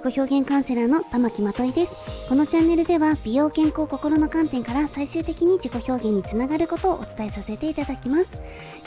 [0.00, 2.26] 自己表現カウンセラーの玉木まといです。
[2.26, 8.38] このチャンネルでは美容健康心の観点から最終的に自己表現につながることをお伝えさせていただきます。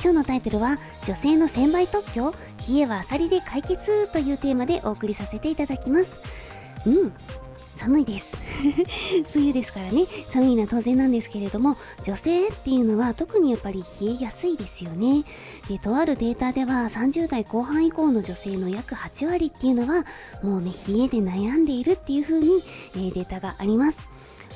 [0.02, 2.32] 今日のタイトルは女性の1000倍特許
[2.68, 6.20] 冷えはあさりで解決というテーマでお送りさせていただきます。
[6.88, 7.14] うん、
[7.76, 8.32] 寒いです。
[9.34, 10.06] 冬ですからね。
[10.30, 15.24] 寒いのは当然なんですけれども女性っていうのは特にやっぱり冷えやすいですよね。
[15.68, 20.06] でとあるデータでは30代後半以降の女性の約8割っていうのは
[20.42, 22.64] もうね冷えで悩んでいるっていう風に、
[22.96, 23.98] えー、データがあります。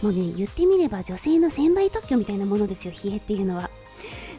[0.01, 3.69] もうね言ってみれば女性の1000倍特許みたいなものですよ冷えっていうのは。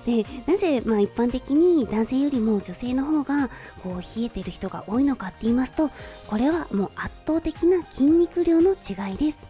[0.08, 3.50] でなぜ、まあ、一般的に男性よりも女性の方が
[3.82, 5.90] こう冷えてる人が多いのかって言いますと
[6.28, 9.46] これはもう圧倒的な筋肉量の違いです。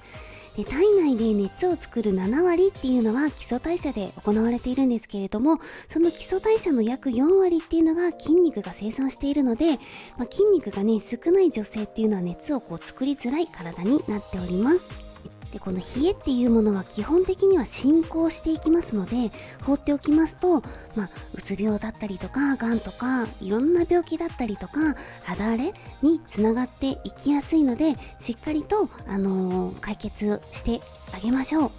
[0.57, 9.77] で体内で熱を作る7割っていうのは基礎代謝で行われているんですけれどもその基礎代謝の約4割っていうのが筋肉が生産しているので、
[10.17, 15.08] まあ、筋肉がね少ない女性っていうのは熱をこう作りづらい体になっております。
[15.53, 19.31] でこの冷えっていうものは基本的には進行していきますので
[19.65, 20.63] 放っておきますと、
[20.95, 30.81] まあ、うつ病だったりとかがんとかいろんな病気だったりとか肌荒れにつながっていきやすいのでしっかりと、あのー、解決して
[31.15, 31.71] あげましょう。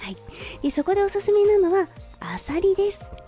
[0.00, 0.16] はい、
[0.62, 1.88] でそこでおすすめなのは
[2.20, 3.23] アサリです。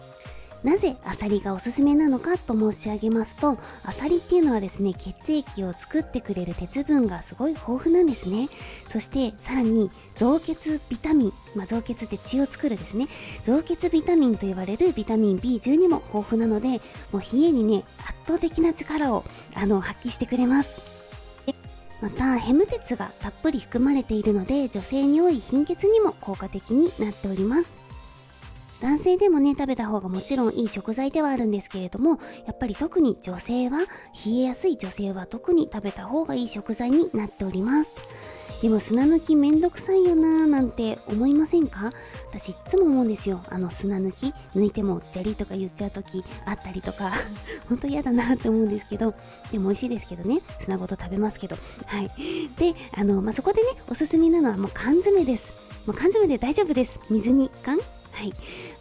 [0.66, 8.48] なぜアサリがおすすめなのかと申し上げますとアサリっていうのはですね血液を作ってくれる鉄分がすごい豊富なんですね。
[8.90, 13.06] そしてさらに造血ビタミン、まあ、造血って血を作るですね。
[13.44, 16.80] 造血ビタミンと言われるビタミン B12 も豊富なので
[17.12, 20.80] もう冷えにね圧倒的な力をあの発揮してくれます。
[22.00, 27.85] またヘム鉄がたっぷり含まれているので女性に多い貧血にも効果的になっております。
[28.80, 33.78] 男性でもね食べた方がもちろんいい食材ではあるんですけれどもやっぱり特に女性は
[34.24, 37.90] 冷えやすい女性は特に食べた方がいい食材になっております。
[38.62, 41.92] でも砂抜きめんどくさいよなーなんて思いませんか？
[42.30, 43.42] 私いっつも思うんですよ。
[43.50, 47.12] あの砂抜き抜いてもジャリとか言っちゃう時あったりとか。
[47.68, 49.14] 本当嫌だなって思うんですけど。
[49.52, 50.40] でも美味しいですけどね。
[50.58, 51.56] 砂ごと食べますけど。
[51.84, 52.10] はい。
[52.56, 55.52] であの、まあ、そこでねおすすめなのはもう缶詰です。
[55.86, 56.98] もう缶詰で大丈夫です。
[57.10, 57.78] 水に缶。
[58.16, 58.32] はい。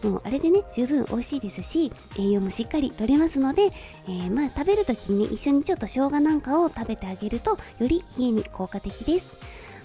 [0.07, 3.63] もうあれでね、十分美味しいですし、栄養もしっかり取れますので、
[4.07, 9.38] えー、まあ食べる時にね、一緒にちょっと生姜なんかを食べてあげると、より冷えに効果的です。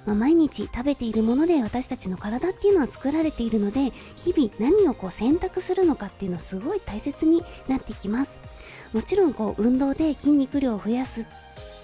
[0.06, 8.40] まあ、毎日食べているもので私たちの体っていうのは作られているので日々何をこう選択するのかっていうのはすごい大切になってきます
[8.94, 11.26] もちろんこう運動で筋肉量を増やす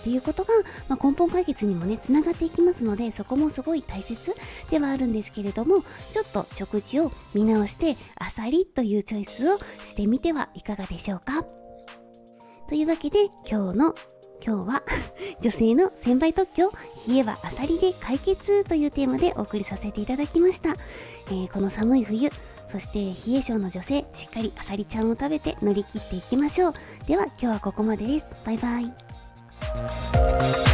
[0.06, 0.54] っていうことが、
[0.88, 4.36] まあ、根本解決にもねつながっていきますのでそこもすごい大切
[4.70, 11.44] ではあるんですけれどもちょっと食事を見直してあさりというチョイスをしてみてはいかがでしょうか？
[12.68, 13.94] というわけで今日の
[14.44, 14.82] 今日は
[15.42, 16.70] 女性の1000倍特許
[17.08, 20.70] 冷えはあさりで解決というテーマでお送りさせていただきました、
[21.26, 22.30] えー、この寒い冬
[22.68, 26.74] そして冷え性の女性しっかりあさりちゃんを食べて乗り切っていきましょう。
[27.06, 28.36] では今日はここまでです。
[28.44, 29.05] バイバイ。
[29.76, 30.65] Música